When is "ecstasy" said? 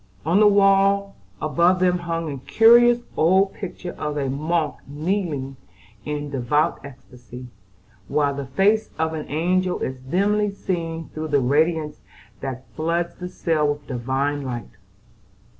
6.83-7.49